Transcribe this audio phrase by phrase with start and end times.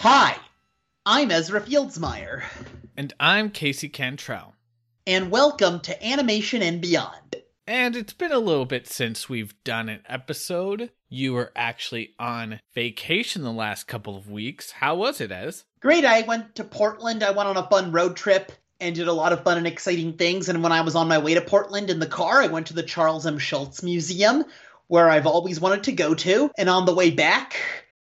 [0.00, 0.36] Hi,
[1.04, 2.42] I'm Ezra Fieldsmeyer,
[2.96, 4.54] And I'm Casey Cantrell.
[5.06, 7.36] and welcome to Animation and Beyond.
[7.66, 10.90] And it's been a little bit since we've done an episode.
[11.10, 14.70] You were actually on vacation the last couple of weeks.
[14.70, 15.64] How was it, Ez?
[15.80, 17.22] Great, I went to Portland.
[17.22, 20.14] I went on a fun road trip and did a lot of fun and exciting
[20.14, 20.48] things.
[20.48, 22.74] And when I was on my way to Portland in the car, I went to
[22.74, 23.38] the Charles M.
[23.38, 24.44] Schulz Museum,
[24.86, 26.50] where I've always wanted to go to.
[26.56, 27.56] And on the way back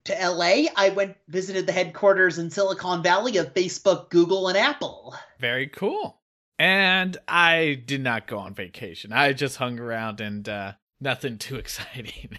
[0.10, 5.16] to LA, I went visited the headquarters in Silicon Valley of Facebook, Google, and Apple.
[5.40, 6.20] Very cool.
[6.58, 9.14] And I did not go on vacation.
[9.14, 12.38] I just hung around and uh, nothing too exciting.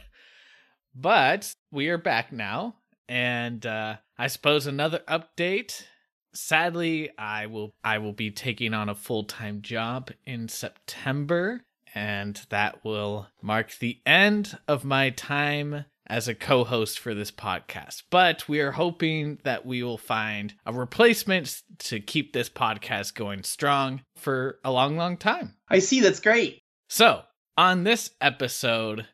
[0.94, 2.76] but we are back now.
[3.08, 5.84] And uh, I suppose another update.
[6.32, 11.62] Sadly, I will I will be taking on a full-time job in September,
[11.92, 18.02] and that will mark the end of my time as a co-host for this podcast.
[18.10, 23.44] But we are hoping that we will find a replacement to keep this podcast going
[23.44, 25.54] strong for a long, long time.
[25.68, 26.58] I see, that's great.
[26.88, 27.22] So,
[27.56, 29.06] on this episode,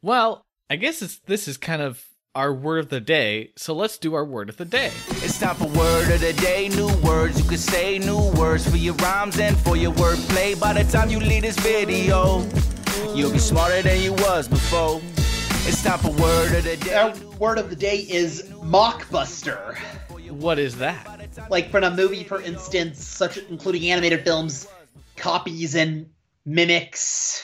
[0.00, 3.52] well, I guess it's this is kind of our word of the day.
[3.56, 4.90] So let's do our word of the day.
[5.22, 6.68] It's time for word of the day.
[6.68, 10.58] New words you can say, new words for your rhymes and for your wordplay.
[10.58, 12.46] By the time you leave this video,
[13.14, 15.00] you'll be smarter than you was before.
[15.66, 16.94] It's time for word of the day.
[16.94, 19.76] Our word of the day is mockbuster.
[20.30, 21.14] What is that?
[21.50, 24.68] like from a movie, for instance, such including animated films,
[25.16, 26.10] copies and
[26.44, 27.42] mimics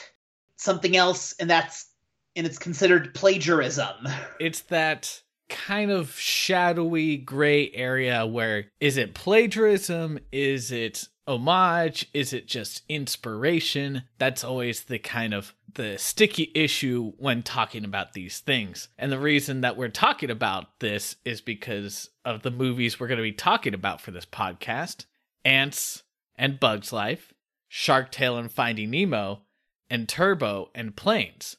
[0.55, 1.87] something else, and that's
[2.35, 4.07] and it's considered plagiarism.
[4.39, 10.19] It's that kind of shadowy gray area where is it plagiarism?
[10.31, 12.09] Is it homage?
[12.13, 14.03] Is it just inspiration?
[14.17, 18.89] That's always the kind of the sticky issue when talking about these things.
[18.97, 23.17] And the reason that we're talking about this is because of the movies we're going
[23.17, 25.05] to be talking about for this podcast.
[25.45, 26.03] Antz
[26.35, 27.33] and Bugs Life,
[27.67, 29.41] Shark Tale and Finding Nemo,
[29.89, 31.57] and Turbo and Planes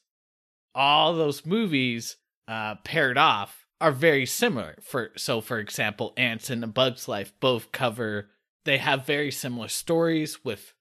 [0.74, 2.16] all those movies
[2.48, 4.76] uh, paired off are very similar.
[4.82, 8.30] For so, for example, Antz and Bug's Life both cover.
[8.64, 10.74] They have very similar stories with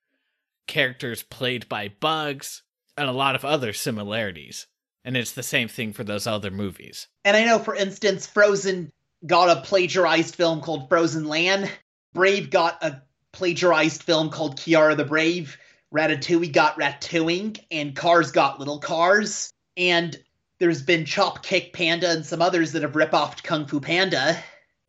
[0.68, 2.64] characters played by bugs
[2.98, 4.68] and a lot of other similarities.
[5.04, 7.08] And it's the same thing for those other movies.
[7.26, 8.92] And I know, for instance, Frozen
[9.26, 11.72] got a plagiarized film called Frozen Land.
[12.14, 15.58] Brave got a plagiarized film called Kiara the Brave.
[15.94, 19.52] Ratatouille got Ratatoing, and Cars got Little Cars.
[19.76, 20.18] And
[20.60, 24.38] there's been Chop Kick Panda and some others that have rip off Kung Fu Panda.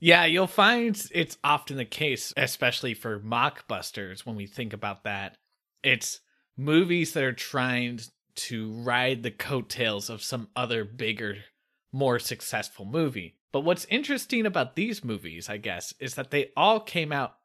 [0.05, 5.37] Yeah, you'll find it's often the case, especially for mockbusters, when we think about that.
[5.85, 6.19] It's
[6.57, 8.01] movies that are trying
[8.35, 11.37] to ride the coattails of some other bigger,
[11.93, 13.37] more successful movie.
[13.53, 17.37] But what's interesting about these movies, I guess, is that they all came out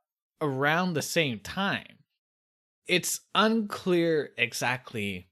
[0.41, 1.99] around the same time.
[2.87, 5.29] It's unclear exactly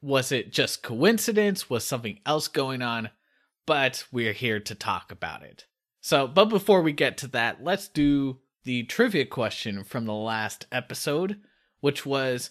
[0.00, 1.68] was it just coincidence?
[1.68, 3.10] Was something else going on?
[3.66, 5.66] But we're here to talk about it.
[6.06, 10.64] So, but before we get to that, let's do the trivia question from the last
[10.70, 11.40] episode,
[11.80, 12.50] which was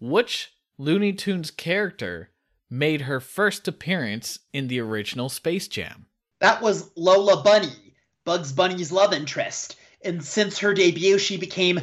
[0.00, 2.30] which Looney Tunes character
[2.68, 6.06] made her first appearance in the original Space Jam?
[6.40, 7.94] That was Lola Bunny,
[8.24, 9.76] Bugs Bunny's love interest.
[10.04, 11.78] And since her debut, she became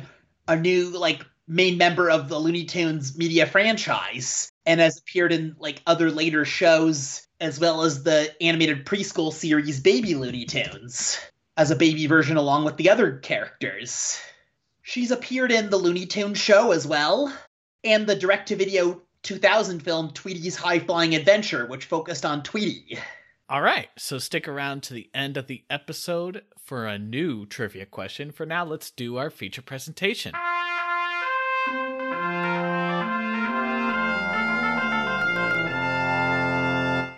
[0.49, 5.55] a new, like, main member of the Looney Tunes media franchise and has appeared in,
[5.59, 11.19] like, other later shows as well as the animated preschool series Baby Looney Tunes
[11.57, 14.19] as a baby version along with the other characters.
[14.81, 17.33] She's appeared in the Looney Tunes show as well,
[17.83, 22.97] and the direct to video 2000 film Tweety's High Flying Adventure, which focused on Tweety.
[23.49, 27.85] All right, so stick around to the end of the episode for a new trivia
[27.85, 28.31] question.
[28.31, 30.33] For now, let's do our feature presentation.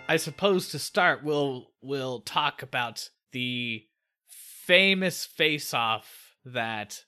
[0.08, 3.84] I suppose to start, we'll we'll talk about the
[4.28, 7.04] famous face-off that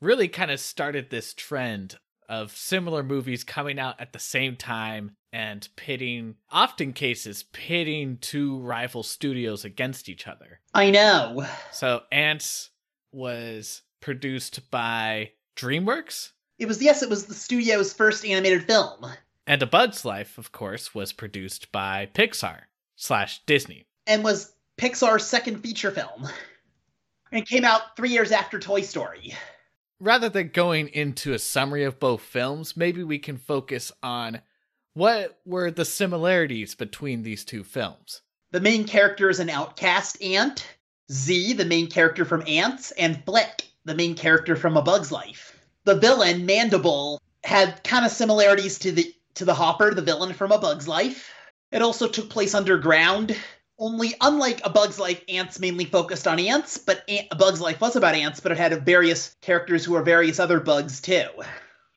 [0.00, 1.98] really kind of started this trend
[2.28, 8.58] of similar movies coming out at the same time and pitting, often cases, pitting two
[8.58, 10.60] rival studios against each other.
[10.72, 11.46] I know.
[11.72, 12.70] So Antz
[13.12, 19.06] was produced by DreamWorks, It was yes, it was the studio's first animated film,
[19.46, 22.62] and A Bug's Life, of course, was produced by Pixar
[22.96, 23.86] slash Disney.
[24.06, 26.28] and was Pixar's second feature film.
[27.30, 29.34] And it came out three years after Toy Story.
[30.00, 34.40] Rather than going into a summary of both films, maybe we can focus on
[34.94, 38.22] what were the similarities between these two films.
[38.50, 40.66] The main character is an outcast ant
[41.10, 45.58] Z, the main character from Antz, and Flick, the main character from A Bug's Life.
[45.84, 50.52] The villain, Mandible, had kind of similarities to the to the Hopper, the villain from
[50.52, 51.32] A Bug's Life.
[51.72, 53.36] It also took place underground.
[53.78, 57.80] Only, unlike A Bug's Life, Antz mainly focused on ants, but Ant- A Bug's Life
[57.80, 61.26] was about ants, but it had various characters who are various other bugs too.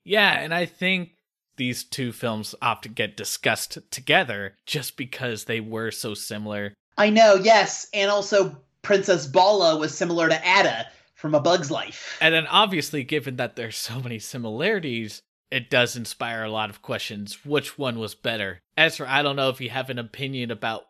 [0.04, 1.12] Yeah, and I think
[1.58, 6.74] these two films often get discussed together just because they were so similar.
[6.98, 12.18] I know, yes, and also Princess Bala was similar to Atta from A Bug's Life.
[12.22, 15.22] And then obviously, given that there's so many similarities,
[15.52, 17.46] it does inspire a lot of questions.
[17.46, 18.62] Which one was better?
[18.76, 20.84] Ezra, I don't know if you have an opinion about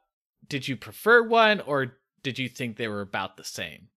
[0.47, 3.89] did you prefer one or did you think they were about the same?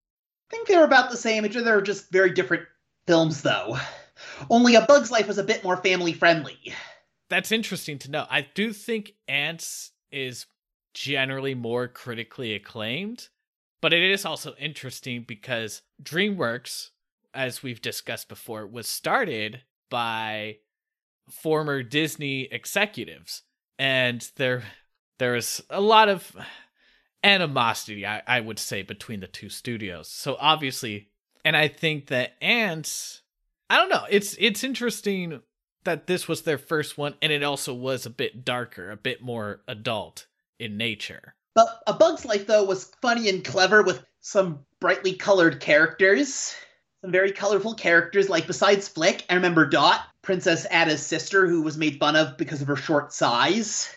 [0.50, 1.42] I think they were about the same.
[1.42, 2.64] They're just very different
[3.06, 3.78] films, though.
[4.50, 6.58] Only A Bug's Life was a bit more family friendly.
[7.28, 8.26] That's interesting to know.
[8.30, 10.46] I do think Antz is
[10.94, 13.28] generally more critically acclaimed,
[13.80, 16.90] but it is also interesting because DreamWorks,
[17.34, 20.58] as we've discussed before, was started by
[21.30, 23.42] former Disney executives,
[23.78, 24.62] and there
[25.18, 26.34] there was a lot of
[27.22, 30.08] animosity, I, I would say, between the two studios.
[30.08, 31.08] So obviously,
[31.44, 33.22] and I think that Antz,
[33.68, 35.40] I don't know, it's it's interesting
[35.84, 39.22] that this was their first one, and it also was a bit darker, a bit
[39.22, 40.26] more adult
[40.58, 41.34] in nature.
[41.54, 46.54] But A Bug's Life, though, was funny and clever with some brightly colored characters
[47.02, 48.28] some very colorful characters.
[48.28, 52.60] Like besides Flick, I remember Dot, Princess Atta's sister, who was made fun of because
[52.62, 53.88] of her short size.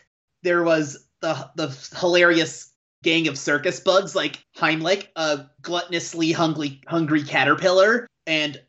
[0.44, 2.71] There was the the hilarious
[3.03, 8.62] gang of circus bugs like Heimlich, a gluttonously hungry hungry caterpillar, and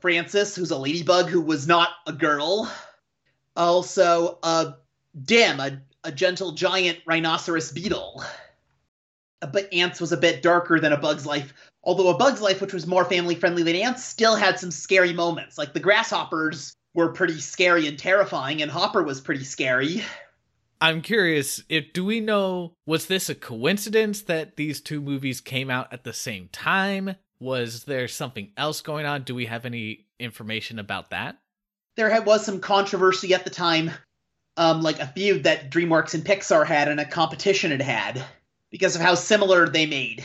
[0.00, 2.70] Francis, who's a ladybug who was not a girl.
[3.56, 4.72] Also, uh,
[5.24, 8.22] Dim, a, a gentle giant rhinoceros beetle.
[9.40, 12.74] But Antz was a bit darker than A Bug's Life, Although A Bug's Life, which
[12.74, 15.56] was more family friendly than Antz, still had some scary moments.
[15.56, 20.02] Like the grasshoppers were pretty scary and terrifying, and Hopper was pretty scary.
[20.82, 25.70] I'm curious if do we know was this a coincidence that these two movies came
[25.70, 27.16] out at the same time?
[27.38, 29.22] Was there something else going on?
[29.22, 31.38] Do we have any information about that?
[31.96, 33.90] There was some controversy at the time,
[34.56, 38.24] um, like a feud that DreamWorks and Pixar had and a competition it had
[38.70, 40.24] because of how similar they made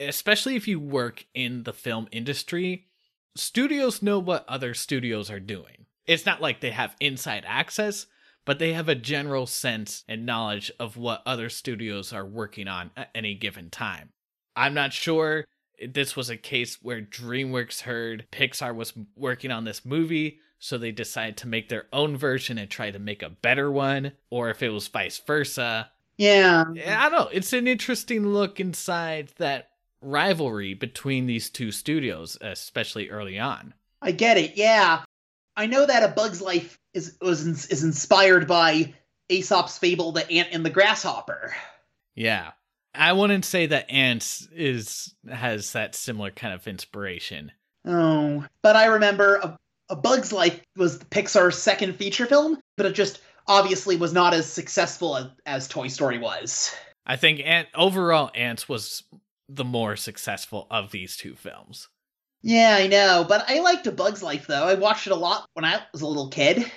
[0.00, 2.86] especially if you work in the film industry,
[3.34, 5.86] studios know what other studios are doing.
[6.06, 8.06] It's not like they have inside access,
[8.44, 12.90] but they have a general sense and knowledge of what other studios are working on
[12.96, 14.10] at any given time.
[14.54, 15.44] I'm not sure
[15.86, 20.92] this was a case where DreamWorks heard Pixar was working on this movie, so they
[20.92, 24.62] decided to make their own version and try to make a better one, or if
[24.62, 25.90] it was vice versa.
[26.18, 26.64] Yeah.
[26.68, 27.28] I don't know.
[27.32, 29.70] It's an interesting look inside that
[30.00, 33.74] rivalry between these two studios, especially early on.
[34.00, 34.56] I get it.
[34.56, 35.02] Yeah,
[35.56, 38.94] I know that A Bug's Life is was is inspired by
[39.28, 41.54] Aesop's fable, The Ant and the Grasshopper.
[42.14, 42.52] Yeah,
[42.94, 47.52] I wouldn't say that Antz is has that similar kind of inspiration.
[47.84, 49.58] Oh, but I remember a,
[49.88, 54.50] a Bug's Life was Pixar's second feature film, but it just obviously was not as
[54.50, 56.74] successful as, as Toy Story was.
[57.06, 59.04] I think Ant overall Antz was
[59.48, 61.88] the more successful of these two films.
[62.42, 64.64] Yeah, I know, but I liked A Bug's Life though.
[64.64, 66.70] I watched it a lot when I was a little kid.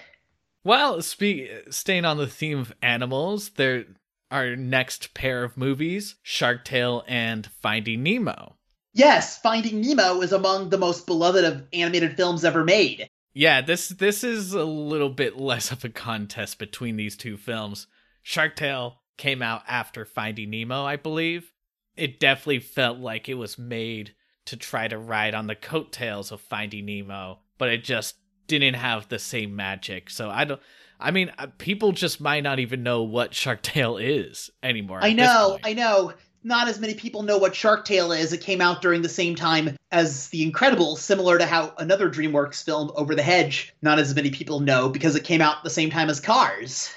[0.64, 3.86] Well, speak, staying on the theme of animals, there
[4.32, 8.56] our next pair of movies, Shark Tale and Finding Nemo.
[8.94, 13.10] Yes, Finding Nemo is among the most beloved of animated films ever made.
[13.34, 17.88] Yeah, this this is a little bit less of a contest between these two films.
[18.24, 21.52] Shark Tale came out after Finding Nemo, I believe,
[22.00, 26.42] it definitely felt like it was made to try to ride on the coattails of
[26.42, 28.16] Finding Nemo, but it just
[28.48, 30.10] didn't have the same magic.
[30.10, 30.62] So I don't.
[31.02, 35.00] I mean, uh, people just might not even know what Shark Tale is anymore.
[35.02, 36.14] I know, I know.
[36.44, 38.32] Not as many people know what Shark Tale is.
[38.32, 42.64] It came out during the same time as The Incredibles, similar to how another DreamWorks
[42.64, 45.90] film, Over the Hedge, not as many people know because it came out the same
[45.90, 46.90] time as Cars.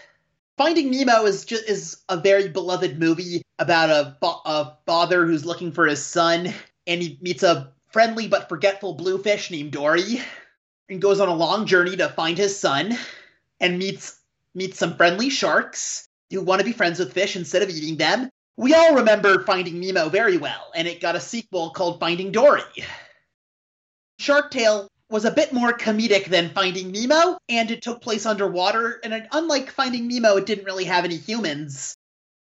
[0.56, 5.72] Finding Nemo is just is a very beloved movie about a, a father who's looking
[5.72, 6.52] for his son,
[6.87, 10.20] and he meets a friendly but forgetful bluefish named Dory,
[10.88, 12.96] and goes on a long journey to find his son,
[13.61, 14.20] and meets
[14.54, 18.30] meets some friendly sharks who want to be friends with fish instead of eating them.
[18.56, 22.62] We all remember Finding Nemo very well, and it got a sequel called Finding Dory.
[24.18, 29.00] Shark Tale was a bit more comedic than Finding Nemo, and it took place underwater.
[29.04, 31.97] And unlike Finding Nemo, it didn't really have any humans.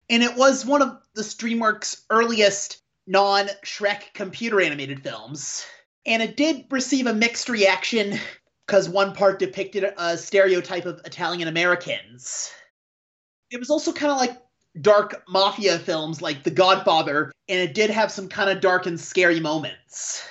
[0.09, 5.65] And it was one of the DreamWorks' earliest non Shrek computer animated films.
[6.05, 8.19] And it did receive a mixed reaction
[8.65, 12.51] because one part depicted a stereotype of Italian Americans.
[13.49, 14.37] It was also kind of like
[14.81, 18.99] dark mafia films like The Godfather, and it did have some kind of dark and
[18.99, 20.27] scary moments.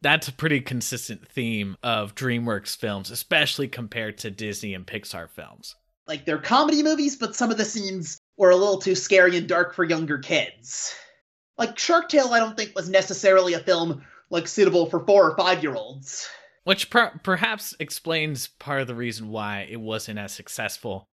[0.00, 5.74] That's a pretty consistent theme of DreamWorks films, especially compared to Disney and Pixar films.
[6.06, 9.48] Like they're comedy movies, but some of the scenes were a little too scary and
[9.48, 10.94] dark for younger kids.
[11.58, 15.36] Like Shark Tale, I don't think was necessarily a film like suitable for four or
[15.36, 16.28] five year olds.
[16.64, 21.06] Which per- perhaps explains part of the reason why it wasn't as successful.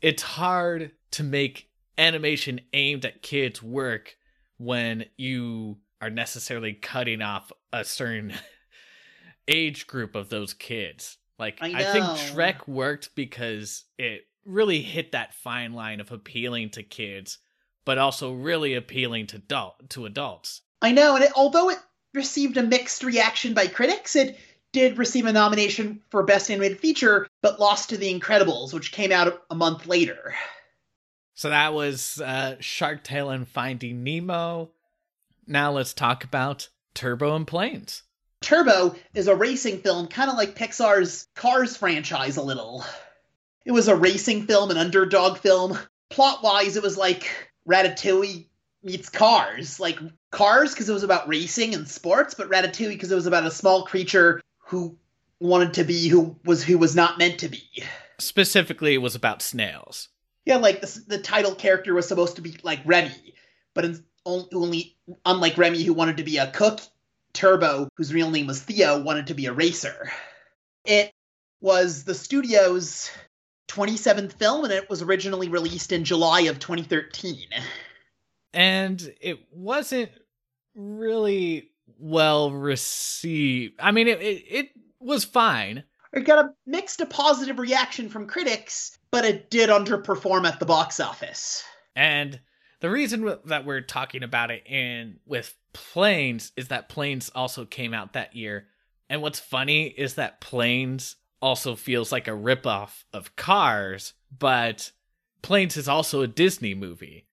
[0.00, 1.69] It's hard to make
[2.00, 4.16] animation aimed at kids work
[4.56, 8.32] when you are necessarily cutting off a certain
[9.48, 11.18] age group of those kids.
[11.38, 12.04] Like I I, think.
[12.04, 17.38] Shrek worked because it really hit that fine line of appealing to kids,
[17.84, 20.62] but also really appealing to adult to adults.
[20.82, 21.78] I know, and it, although it
[22.14, 24.38] received a mixed reaction by critics, it
[24.72, 29.12] did receive a nomination for Best Animated Feature, but lost to The Incredibles, which came
[29.12, 30.34] out a month later.
[31.40, 34.72] So that was uh, Shark Tale and Finding Nemo.
[35.46, 38.02] Now let's talk about Turbo and Planes.
[38.42, 42.84] Turbo is a racing film, kind of like Pixar's Cars franchise a little.
[43.64, 45.78] It was a racing film, an underdog film.
[46.10, 47.30] Plot wise, it was like
[47.66, 48.44] Ratatouille
[48.82, 49.80] meets Cars.
[49.80, 49.98] Like
[50.30, 53.50] Cars because it was about racing and sports, but Ratatouille because it was about a
[53.50, 54.94] small creature who
[55.38, 57.82] wanted to be who was who was not meant to be.
[58.18, 60.10] Specifically, it was about snails.
[60.50, 63.34] Yeah, like the, the title character was supposed to be like Remy,
[63.72, 66.80] but in, only unlike Remy, who wanted to be a cook,
[67.32, 70.10] Turbo, whose real name was Theo, wanted to be a racer.
[70.84, 71.12] It
[71.60, 73.10] was the studio's
[73.68, 77.46] 27th film, and it was originally released in July of 2013.
[78.52, 80.10] And it wasn't
[80.74, 83.74] really well received.
[83.78, 85.84] I mean, it, it, it was fine.
[86.12, 90.66] It got a mixed to positive reaction from critics, but it did underperform at the
[90.66, 91.62] box office.
[91.94, 92.40] And
[92.80, 97.94] the reason that we're talking about it in with Planes is that Planes also came
[97.94, 98.66] out that year.
[99.08, 104.92] And what's funny is that Planes also feels like a ripoff of Cars, but
[105.42, 107.26] Planes is also a Disney movie.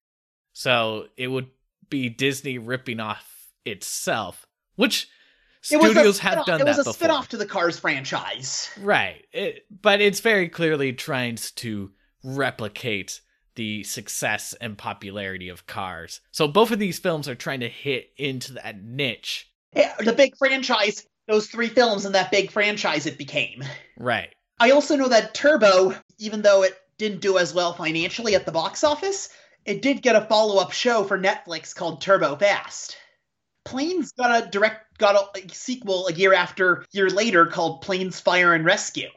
[0.52, 1.48] So it would
[1.88, 5.08] be Disney ripping off itself, which
[5.70, 6.92] It was a studios have done It that was a before.
[6.94, 8.70] spin-off to the Cars franchise.
[8.80, 9.24] Right.
[9.32, 11.90] It, but it's very clearly trying to
[12.22, 13.20] replicate
[13.54, 16.20] the success and popularity of Cars.
[16.30, 19.50] So both of these films are trying to hit into that niche.
[19.74, 23.64] Yeah, the big franchise, those three films and that big franchise it became.
[23.98, 24.32] Right.
[24.60, 28.52] I also know that Turbo, even though it didn't do as well financially at the
[28.52, 29.28] box office,
[29.64, 32.96] it did get a follow-up show for Netflix called Turbo Fast.
[33.68, 38.54] Planes got a direct got a, sequel a year after year later called Planes Fire
[38.54, 39.10] and Rescue.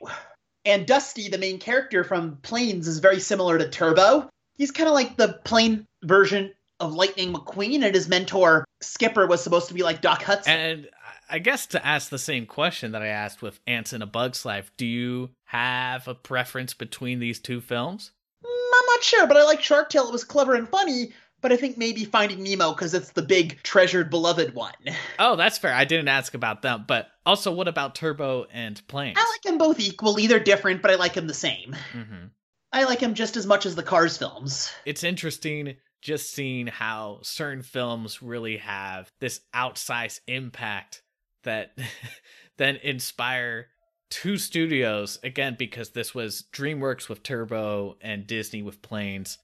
[0.65, 4.29] And Dusty, the main character from Planes, is very similar to Turbo.
[4.57, 9.41] He's kind of like the plane version of Lightning McQueen, and his mentor Skipper was
[9.41, 10.53] supposed to be like Doc Hudson.
[10.53, 10.89] And
[11.29, 14.43] I guess to ask the same question that I asked with Antz in a Bug's
[14.43, 18.11] Life, do you have a preference between these two films?
[18.43, 20.09] Mm, I'm not sure, but I like Shark Tale.
[20.09, 23.61] It was clever and funny, but I think maybe Finding Nemo because it's the big,
[23.63, 24.73] treasured, beloved one.
[25.19, 25.73] Oh, that's fair.
[25.73, 29.17] I didn't ask about them, but also what about Turbo and Planes?
[29.19, 30.27] I like them both equally.
[30.27, 31.75] They're different, but I like them the same.
[31.93, 32.25] hmm
[32.73, 34.71] I like them just as much as the Cars films.
[34.85, 41.03] it's interesting just seeing how certain films really have this outsized impact
[41.43, 41.77] that
[42.57, 43.67] then inspire
[44.09, 49.37] two studios again because this was DreamWorks with Turbo and Disney with Planes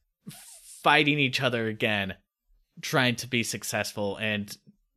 [0.84, 2.16] fighting each other again
[2.82, 4.56] trying to be successful and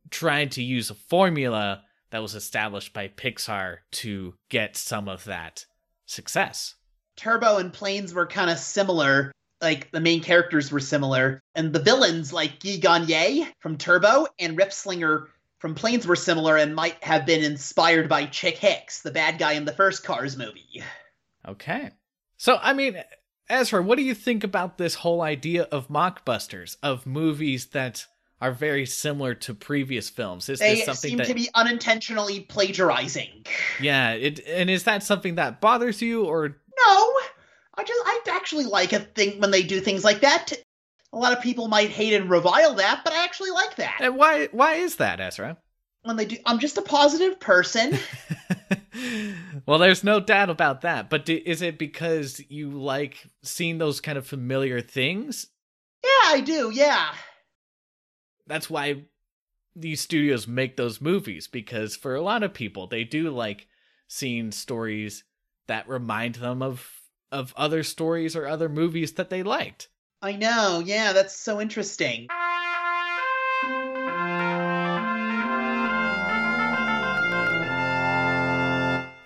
[0.09, 5.65] trying to use a formula that was established by Pixar to get some of that
[6.05, 6.75] success.
[7.15, 9.31] Turbo and Planes were kind of similar.
[9.61, 11.39] Like, the main characters were similar.
[11.55, 15.27] And the villains, like Guy Gagne from Turbo and Ripslinger
[15.59, 19.53] from Planes, were similar and might have been inspired by Chick Hicks, the bad guy
[19.53, 20.83] in the first Cars movie.
[21.47, 21.91] Okay.
[22.37, 22.97] So, I mean,
[23.51, 28.07] Ezra, what do you think about this whole idea of mockbusters, of movies that
[28.39, 30.49] are very similar to previous films?
[30.49, 33.45] Is They this something seem that to be unintentionally plagiarizing.
[33.79, 37.13] Yeah, it and is that something that bothers you or No,
[37.75, 40.53] I just I actually like a thing when they do things like that.
[41.13, 44.15] A lot of people might hate and revile that, but I actually like that and
[44.15, 45.57] why why is that, Ezra?
[46.03, 46.37] when they do.
[46.45, 47.97] I'm just a positive person.
[49.65, 54.01] well, there's no doubt about that, but do, is it because you like seeing those
[54.01, 55.47] kind of familiar things?
[56.03, 56.71] yeah, I do.
[56.71, 57.13] Yeah,
[58.47, 59.03] That's why
[59.75, 63.67] these studios make those movies because for a lot of people they do like
[64.07, 65.23] seeing stories
[65.67, 66.89] that remind them of
[67.31, 69.87] of other stories or other movies that they liked.
[70.21, 70.83] I know.
[70.85, 72.27] Yeah, that's so interesting.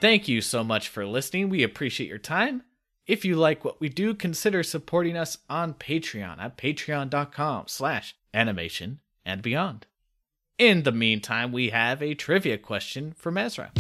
[0.06, 1.50] Thank you so much for listening.
[1.50, 2.62] We appreciate your time.
[3.08, 9.00] If you like what we do, consider supporting us on Patreon at patreon.com slash animation
[9.26, 9.88] and beyond.
[10.60, 13.72] In the meantime, we have a trivia question from Ezra.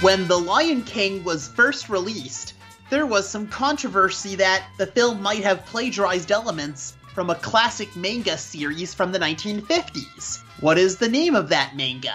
[0.00, 2.54] When The Lion King was first released,
[2.90, 8.38] there was some controversy that the film might have plagiarized elements from a classic manga
[8.38, 10.42] series from the 1950s.
[10.60, 12.14] What is the name of that manga?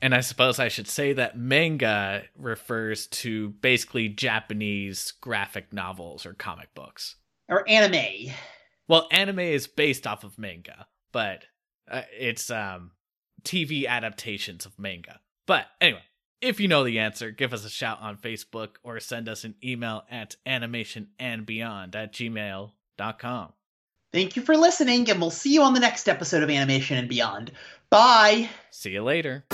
[0.00, 6.34] And I suppose I should say that manga refers to basically Japanese graphic novels or
[6.34, 7.16] comic books.
[7.48, 8.32] Or anime.
[8.88, 11.44] Well, anime is based off of manga, but
[11.90, 12.92] uh, it's um
[13.44, 15.20] TV adaptations of manga.
[15.46, 16.02] But anyway,
[16.42, 19.54] if you know the answer, give us a shout on Facebook or send us an
[19.64, 23.52] email at animationandbeyond at gmail.com.
[24.12, 27.08] Thank you for listening, and we'll see you on the next episode of Animation and
[27.08, 27.52] Beyond.
[27.88, 28.50] Bye!
[28.70, 29.44] See you later.